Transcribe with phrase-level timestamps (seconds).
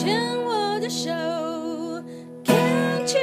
[0.00, 1.10] 牵我的手
[2.42, 3.20] ，Can't you？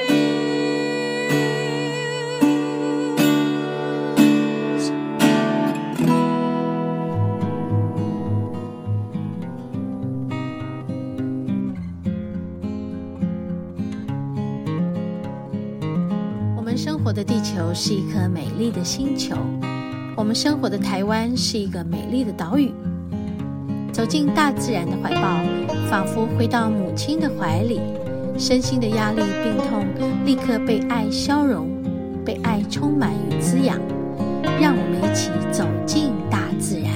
[16.56, 19.36] 我们生活的地球是一颗美丽的星球，
[20.16, 22.72] 我们生活的台湾是一个美丽的岛屿。
[23.98, 25.44] 走进大自然的怀抱，
[25.90, 27.82] 仿佛回到母亲的怀里，
[28.38, 29.88] 身心的压力、病痛
[30.24, 31.68] 立刻被爱消融，
[32.24, 33.76] 被爱充满与滋养。
[34.62, 36.94] 让我们一起走进大自然。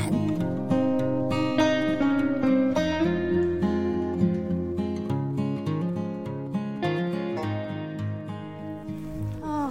[9.42, 9.68] 哦，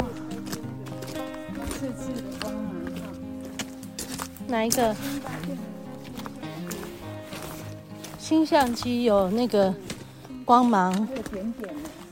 [4.48, 4.92] 哪一个？
[8.20, 9.74] 新相机有那个
[10.44, 11.08] 光芒，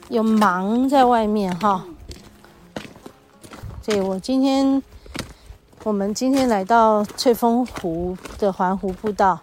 [0.09, 1.85] 有芒在外面哈。
[3.85, 4.83] 对，我今天，
[5.85, 9.39] 我们今天来到翠峰湖的环湖步道，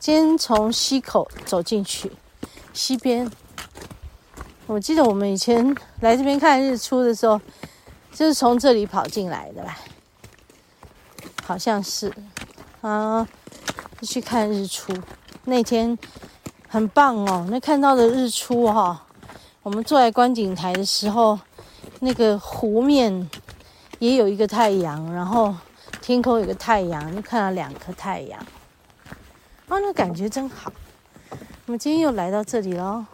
[0.00, 2.10] 今天从溪口走进去，
[2.74, 3.30] 西边。
[4.66, 7.40] 我记得我们以前来这边看日出的时候，
[8.12, 9.78] 就是从这里跑进来的吧？
[11.44, 12.12] 好像是
[12.80, 13.26] 啊，
[14.02, 14.92] 去看日出。
[15.48, 15.98] 那天
[16.68, 19.00] 很棒哦，那看到的日出哈、哦，
[19.62, 21.38] 我们坐在观景台的时候，
[22.00, 23.30] 那个湖面
[23.98, 25.56] 也有一个太阳，然后
[26.02, 28.38] 天空有个太阳，就看到两颗太阳，
[29.68, 30.70] 哦，那感觉真好。
[31.64, 33.06] 我们今天又来到这里了，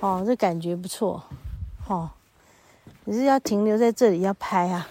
[0.00, 1.22] 哦，这感觉不错，
[1.86, 2.10] 哦，
[3.04, 4.88] 你是要停留在这里要拍啊？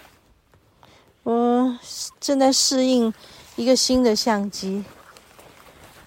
[1.22, 1.78] 我
[2.18, 3.12] 正在适应
[3.56, 4.82] 一个新的相机。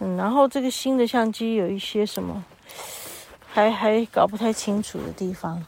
[0.02, 2.44] 嗯，然后这个新的相机有一些什么，
[3.52, 5.66] 还还搞不太清楚的地方。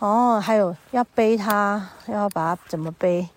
[0.00, 3.28] 哦，还有要背它，要把它怎么背，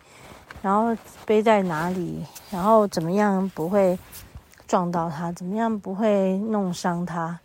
[0.64, 3.98] 然后背在哪里，然后怎么样不会
[4.68, 7.40] 撞到它，怎么样不会弄伤它，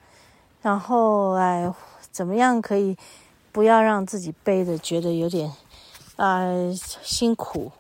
[0.62, 1.70] 然后哎，
[2.10, 2.96] 怎么样可以
[3.52, 5.52] 不要让自己背的觉得有点
[6.16, 7.70] 啊、呃、辛苦。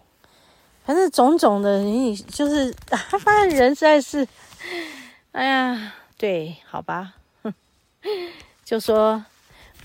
[0.84, 2.74] 反正种种的，你就是
[3.18, 4.28] 发现 人实在是。
[5.32, 7.14] 哎呀，对，好吧，
[8.64, 9.24] 就说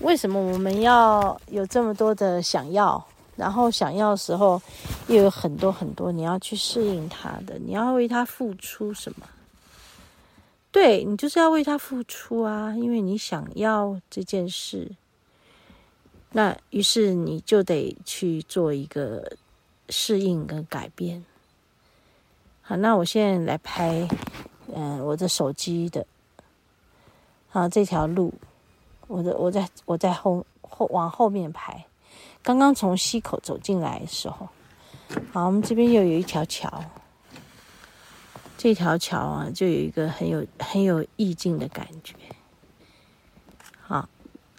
[0.00, 3.02] 为什么我们要有这么多的想要，
[3.36, 4.60] 然后想要的时候
[5.06, 9.26] 又有很多很多你要去适应它的，你要为它付出什么？
[10.70, 14.90] 对，你就是要为它付出啊，因为你想要这件事，
[16.32, 19.32] 那于是你就得去做一个
[19.88, 21.24] 适应跟改变。
[22.60, 24.06] 好，那我现在来拍。
[24.74, 26.06] 嗯，我的手机的，
[27.52, 28.34] 啊，这条路，
[29.06, 31.86] 我的我在我在后后往后面排，
[32.42, 34.46] 刚刚从溪口走进来的时候，
[35.32, 36.84] 好，我们这边又有一条桥，
[38.58, 42.14] 这条桥啊，就有一个很有很有意境的感觉。
[43.80, 44.06] 好，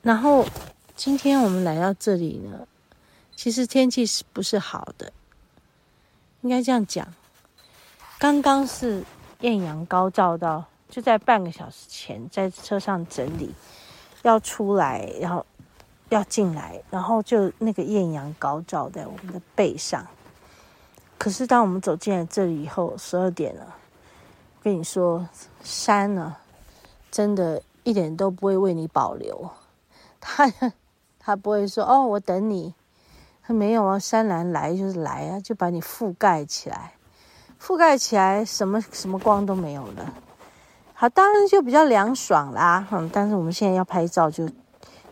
[0.02, 0.44] 然后
[0.96, 2.68] 今天我们来到这里呢，
[3.36, 5.14] 其实天气是不是好的？
[6.42, 7.08] 应该这样讲，
[8.18, 9.03] 刚刚是。
[9.42, 13.54] 艳阳高照到，就在半个小时前，在车上整理，
[14.24, 15.46] 要出来，然后
[16.10, 20.06] 要进来，然后就那个艳阳高照在我们的背上。
[21.18, 23.76] 可是当我们走进来这里以后，十二点了，
[24.62, 25.26] 跟你说，
[25.64, 26.36] 山呢，
[27.10, 29.50] 真的一点都不会为你保留，
[30.20, 30.52] 他
[31.18, 32.74] 他不会说哦，我等你，
[33.42, 36.94] 他没有啊，山岚来就是来啊，就把你覆盖起来。
[37.62, 40.14] 覆盖起来，什么什么光都没有了。
[40.94, 42.88] 好，当然就比较凉爽啦。
[42.92, 44.50] 嗯，但是我们现在要拍照，就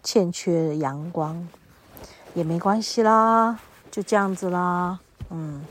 [0.02, 1.48] 欠缺阳光，
[2.34, 3.60] 也没关系啦，
[3.92, 5.00] 就这样子啦。
[5.30, 5.66] 嗯，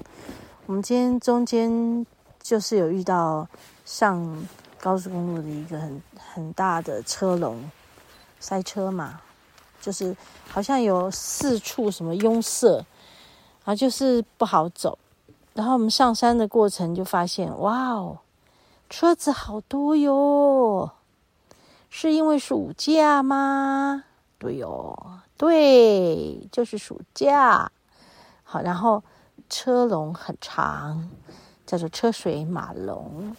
[0.67, 2.07] 我们今天中间
[2.43, 3.49] 就是有遇到
[3.85, 4.47] 上
[4.81, 6.03] 高速公路的一个很
[6.35, 7.71] 很大的车龙，
[8.39, 9.21] 塞车嘛，
[9.81, 10.15] 就是
[10.49, 12.85] 好像有四处什么拥塞，
[13.65, 14.99] 啊，就是不好走。
[15.57, 18.19] 然后我们上山的过程就发现，哇哦，
[18.91, 20.91] 车子好多哟，
[21.89, 24.05] 是因为暑假吗？
[24.39, 24.95] 对哦，
[25.39, 27.73] 对，就是暑假。
[28.45, 29.03] 好，然后
[29.49, 31.09] 车龙很长，
[31.65, 33.35] 叫做车水马龙。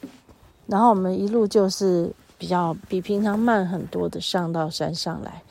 [0.66, 5.44] 然后我们一路就是比较比平常慢很多的上到山上来。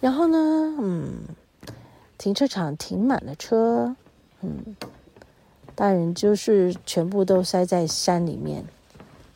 [0.00, 0.36] 然后呢，
[0.78, 1.14] 嗯，
[2.18, 3.96] 停车场停满了车，
[4.42, 4.76] 嗯。
[5.74, 8.64] 大人就是全部都塞在山里面，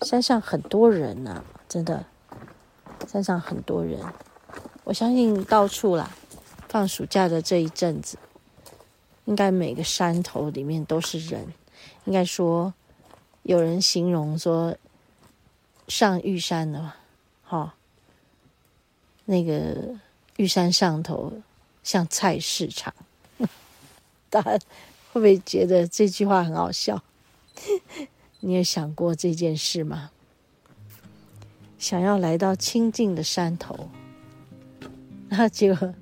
[0.03, 2.05] 山上很多人呐、真的。
[3.07, 4.01] 山上很多人，
[4.85, 6.11] 我相信到处啦。
[6.69, 8.19] 放暑假的这一阵子，
[9.25, 11.47] 应该每个山头里面都是人。
[12.05, 12.75] 应该说，
[13.45, 14.77] 有人形容说，
[15.87, 16.97] 上玉山了，
[17.45, 17.73] 哈、哦，
[19.25, 19.97] 那个
[20.37, 21.33] 玉山上头
[21.83, 22.93] 像菜市场。
[24.29, 24.43] 大
[25.19, 27.03] 会不会觉得这句话很好笑？
[28.39, 30.13] 你有想过这件事吗？
[31.77, 33.89] 想要来到清静的山头，
[35.29, 35.93] 那结果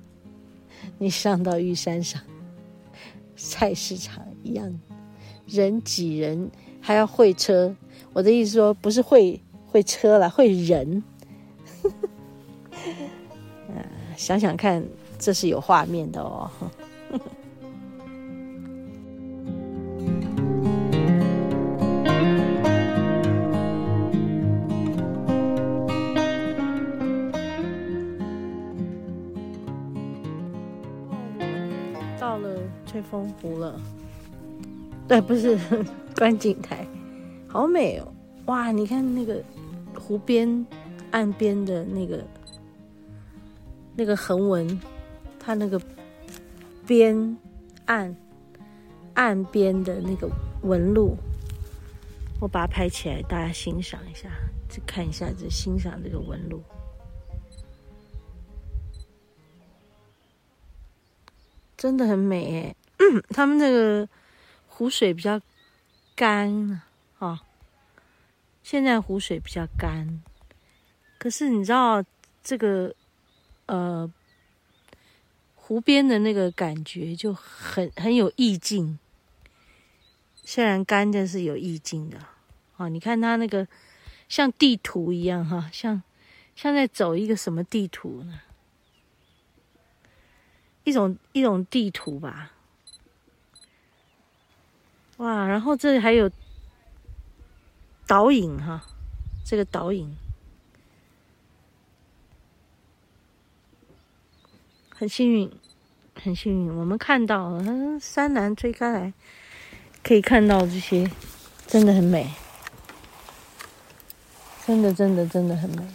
[0.99, 2.21] 你上到玉山上，
[3.35, 4.79] 菜市场一样，
[5.47, 7.75] 人挤人，还要会车。
[8.13, 11.03] 我的意思说，不是会会车了，会人。
[13.69, 13.81] 啊，
[14.15, 14.83] 想想看，
[15.17, 16.51] 这是有画面的哦。
[32.37, 33.79] 了，吹风湖了，
[35.07, 35.57] 对，不是
[36.15, 36.87] 观景台，
[37.47, 38.13] 好美哦！
[38.45, 39.43] 哇，你看那个
[39.97, 40.65] 湖边
[41.11, 42.23] 岸边的那个
[43.95, 44.79] 那个横纹，
[45.39, 45.81] 它那个
[46.85, 47.37] 边
[47.85, 48.15] 岸
[49.13, 50.29] 岸边的那个
[50.61, 51.15] 纹路，
[52.39, 54.29] 我把它拍起来，大家欣赏一下，
[54.69, 56.61] 再看一下，再欣赏这个纹路。
[61.77, 62.75] 真的很美诶，
[63.29, 64.09] 他们那个
[64.67, 65.39] 湖水比较
[66.15, 66.81] 干
[67.19, 67.39] 啊，
[68.63, 70.21] 现在湖水比较干，
[71.19, 72.03] 可是你知道
[72.43, 72.95] 这个
[73.67, 74.11] 呃
[75.55, 78.97] 湖边的那个感觉就很很有意境，
[80.43, 82.17] 虽然干但是有意境的。
[82.77, 83.67] 啊，你看它那个
[84.29, 86.01] 像地图一样哈，像
[86.55, 88.39] 像在走一个什么地图呢？
[90.87, 92.53] 一种一种地图吧，
[95.17, 95.45] 哇！
[95.45, 96.31] 然后这里还有
[98.05, 98.81] 导引哈，
[99.43, 100.15] 这个导引
[104.89, 105.51] 很幸运，
[106.23, 109.13] 很幸运，我们看到了，嗯，山峦推开来，
[110.01, 111.11] 可以看到这些，
[111.67, 112.31] 真的很美，
[114.65, 115.85] 真的真的真的很美。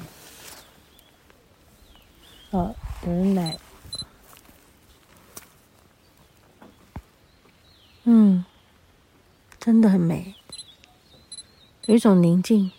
[2.50, 2.74] 哦，
[3.06, 3.58] 有人来。
[8.04, 8.44] 嗯，
[9.64, 10.34] 真的很美，
[11.86, 12.72] 有一种宁静，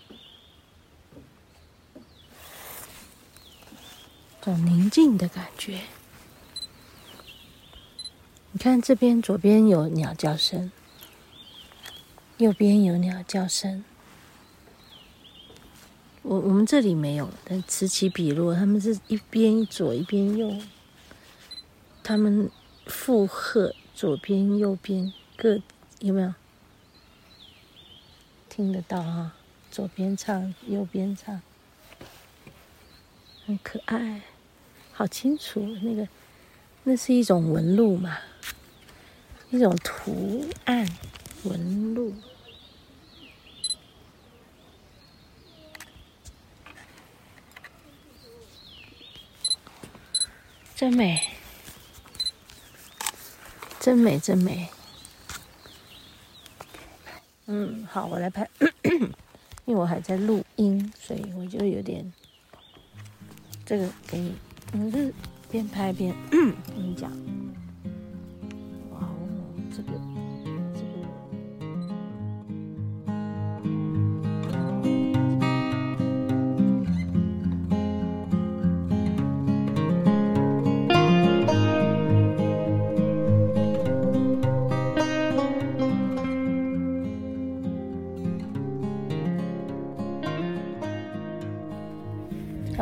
[4.41, 5.79] 种宁静的感觉。
[8.51, 10.73] 你看这边左边有鸟叫声，
[12.35, 13.85] 右边有鸟叫声。
[16.23, 20.57] 我我们这里没有，但此起彼落，他们是一边左一边右，
[22.03, 22.51] 他们
[22.87, 23.73] 附和。
[23.95, 25.61] 左边、右边各
[25.99, 26.33] 有没有
[28.55, 29.33] 听得到啊？
[29.71, 31.41] 左边唱，右边唱，
[33.47, 34.21] 很可爱，
[34.91, 35.59] 好清楚。
[35.81, 36.07] 那个，
[36.83, 38.19] 那是一种纹路嘛，
[39.49, 40.87] 一种图案
[41.45, 42.13] 纹路，
[50.75, 51.19] 真美。
[53.79, 54.69] 真美，真美。
[57.55, 58.49] 嗯，好，我来拍，
[59.65, 62.11] 因为我还在录音，所以我就有点
[63.63, 64.33] 这个给你，
[64.71, 65.13] 你是
[65.51, 67.11] 边拍边 跟你讲。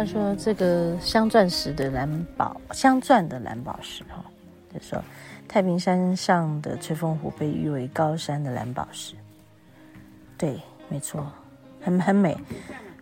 [0.02, 4.26] 他说：“这个镶钻石的蓝宝，镶钻的蓝宝石，哈，
[4.74, 5.00] 他说
[5.48, 9.14] 太平山上的翠峰湖被誉为高山的蓝宝石。
[10.40, 11.24] 对，没错，
[11.80, 12.36] 很很美，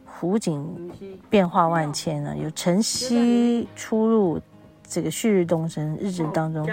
[0.03, 0.91] 湖景
[1.29, 4.37] 变化万千呢，有晨曦出入，
[4.85, 6.69] 这个旭日东升，日子当中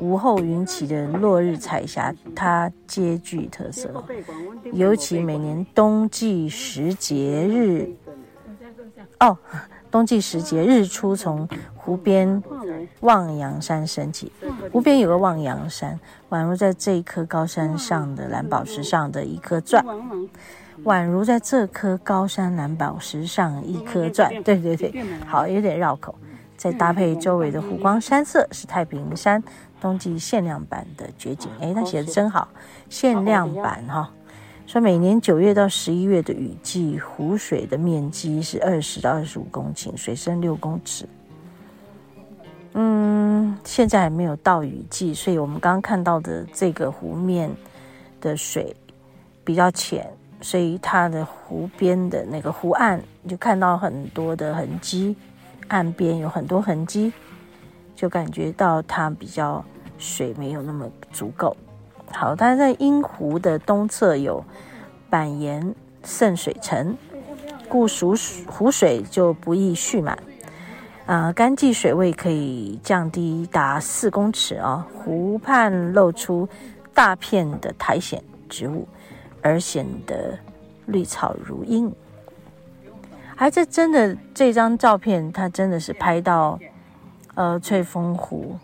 [0.00, 4.04] 午后云起的落日彩霞，它皆具特色。
[4.72, 7.88] 尤其每年冬季时节日。”
[9.20, 9.36] 哦，
[9.90, 12.42] 冬季时节，日出从湖边
[13.00, 14.32] 望洋山升起。
[14.72, 15.98] 湖边有个望洋山，
[16.30, 19.84] 宛如在这一颗高山上的蓝宝石上的一颗钻。
[20.84, 24.30] 宛如在这颗高山蓝宝石上一颗钻。
[24.44, 24.92] 对对对，
[25.26, 26.14] 好，有点绕口。
[26.56, 29.42] 再搭配周围的湖光山色，是太平山
[29.80, 31.48] 冬季限量版的绝景。
[31.60, 32.48] 哎，他写的真好，
[32.88, 34.10] 限量版哈。
[34.68, 41.08] 说每年九月到十一月的雨季，湖水的面积是二十到二十五公顷，水深六公尺。
[42.74, 47.50] 嗯，现在还没有到雨季，所以我们刚刚看到的这个湖面
[48.20, 48.76] 的水
[49.42, 50.06] 比较浅，
[50.42, 55.16] 所以它的湖边的那个湖岸就看到很多的痕迹，
[55.68, 57.10] 岸边有很多痕迹，
[57.96, 59.64] 就感觉到它比较
[59.96, 61.56] 水没有那么足够。
[62.12, 64.44] 好，但是在阴湖的东侧有
[65.10, 65.74] 板岩
[66.04, 66.96] 渗水层，
[67.68, 68.14] 故属
[68.46, 70.18] 湖水就不易蓄满。
[71.06, 76.48] 啊、呃，干季水位可以降低达四公尺啊、湖畔露出
[76.92, 78.86] 大片的苔藓植物，
[79.40, 80.38] 而显得
[80.86, 81.90] 绿草如茵。
[83.36, 86.58] 而这真的这张照片，它真的是拍到
[87.34, 88.58] 呃翠峰湖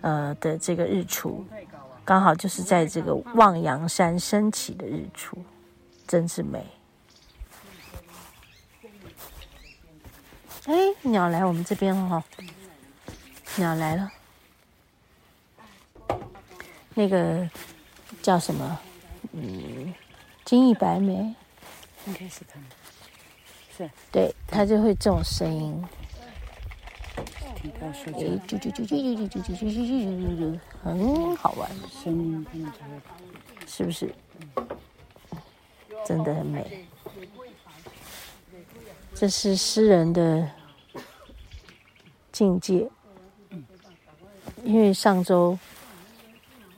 [0.00, 1.44] 呃的这个日出。
[2.04, 5.42] 刚好就是在这个望洋山升起的日出，
[6.06, 6.66] 真是美。
[10.66, 12.24] 哎，鸟来我们这边了哈、哦，
[13.56, 14.10] 鸟来了。
[16.94, 17.48] 那个
[18.22, 18.78] 叫什么？
[19.32, 19.92] 嗯，
[20.44, 21.34] 金翼白眉，
[22.06, 22.68] 应该是它们。
[23.76, 23.90] 是。
[24.12, 25.84] 对，它就会这种声音。
[27.64, 31.70] 啾啾啾啾啾啾啾啾啾啾啾啾，很好玩，
[32.02, 32.46] 声音
[33.66, 34.14] 是不是？
[36.06, 36.86] 真的很美。
[39.14, 40.50] 这是诗人的
[42.30, 42.88] 境界。
[44.62, 45.58] 因为上周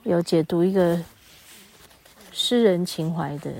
[0.03, 1.01] 有解读一个
[2.33, 3.51] 诗人情怀的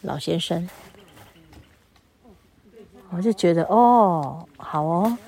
[0.00, 0.68] 老先生，
[3.10, 5.18] 我就觉得哦，好哦。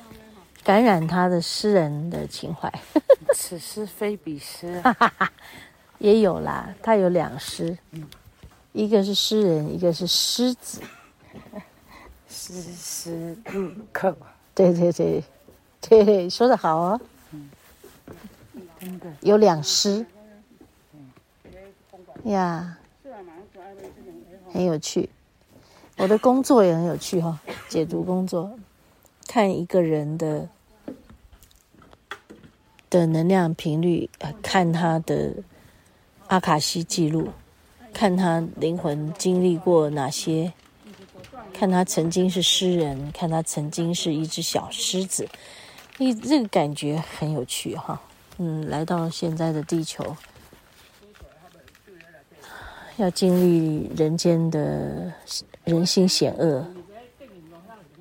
[0.70, 2.72] 感染他的诗人的情怀，
[3.34, 4.80] 此诗非彼诗，
[5.98, 6.72] 也有啦。
[6.80, 7.76] 他有两诗，
[8.70, 10.80] 一个是诗人，一个是狮子，
[12.28, 14.16] 诗诗入扣。
[14.54, 15.24] 对对对，
[15.80, 17.00] 对，说的好哦。
[19.22, 20.06] 有两诗，
[22.22, 22.78] 呀，
[24.52, 25.10] 很有趣。
[25.96, 28.56] 我的工作也很有趣哈，解读工作。
[29.26, 30.48] 看一个人的
[32.90, 34.10] 的能量频率，
[34.42, 35.32] 看他的
[36.26, 37.28] 阿卡西记录，
[37.92, 40.52] 看他灵魂经历过哪些，
[41.54, 45.28] 看他曾经是诗人，看他曾经是一只小狮子，
[45.98, 48.00] 你这个感觉很有趣哈。
[48.38, 50.16] 嗯，来到现在的地球，
[52.96, 55.12] 要经历人间的
[55.64, 56.66] 人心险恶，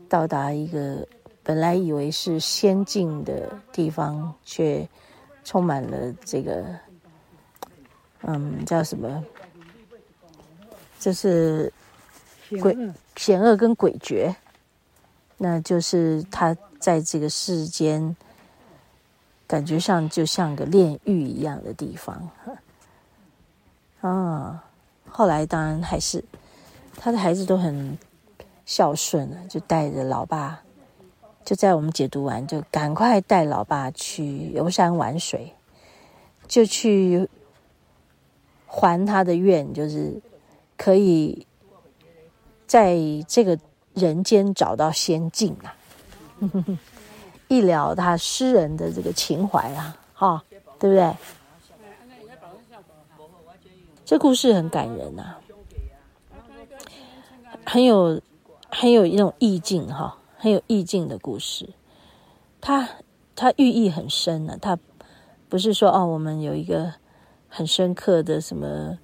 [0.10, 1.08] 到达一个。
[1.44, 4.88] 本来以为是仙境的地方，却
[5.44, 6.66] 充满了这个，
[8.22, 9.24] 嗯，叫什么？
[11.00, 11.72] 就是
[12.62, 12.78] 鬼
[13.16, 14.36] 险恶跟诡谲，
[15.38, 18.16] 那就是他在这个世间，
[19.48, 22.30] 感觉上就像个炼狱一样的地方。
[24.02, 24.64] 啊，
[25.10, 26.24] 后来当然还是
[26.98, 27.98] 他的孩子都很
[28.66, 30.62] 孝顺，就带着老爸。
[31.50, 35.52] 就在我们解读完，就赶快带老爸去游山玩水，
[36.48, 37.28] 就去
[38.68, 40.22] 还他的愿，就是
[40.78, 41.48] 可以
[42.68, 42.96] 在
[43.28, 43.58] 这个
[43.96, 45.74] 人间找到仙境啊，
[47.50, 50.44] 一了他诗人的这个情怀啊，哈，
[50.78, 51.12] 对不对？
[54.06, 55.34] 这故事很感人呐，
[57.66, 58.22] 很有
[58.70, 60.16] 很有一种意境哈。
[60.42, 61.68] 很有意境的故事，
[62.62, 62.88] 它
[63.36, 64.60] 它寓意很深呢、啊。
[64.62, 64.80] 它
[65.50, 66.94] 不是说哦，我们有一个
[67.50, 68.98] 很深刻的什么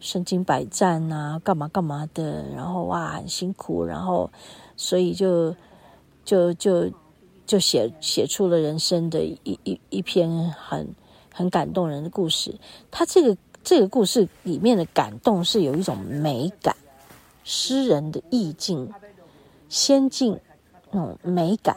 [0.00, 4.30] 身经百战啊，干嘛干嘛的，然后哇很辛苦，然后
[4.76, 5.56] 所以就
[6.26, 6.90] 就就
[7.46, 10.86] 就写写出了人生的一一一篇很
[11.32, 12.54] 很感动人的故事。
[12.90, 16.76] 它这个这个故事里面的感动是有一种美感，
[17.44, 18.92] 诗人的意境，
[19.70, 20.38] 仙境。
[20.96, 21.76] 那种美感，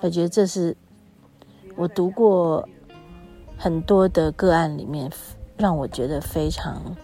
[0.00, 0.76] 我觉得这是
[1.74, 2.68] 我读过
[3.58, 5.10] 很多的个案里面，
[5.56, 6.94] 让我觉得非常、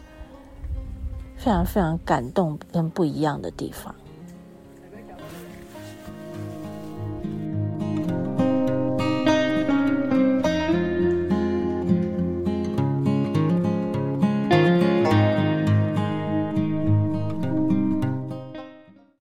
[1.36, 3.92] 非常、非常感动跟不一样的地方。